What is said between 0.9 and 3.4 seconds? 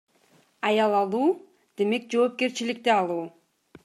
алуу демек жоопкерчиликти алуу.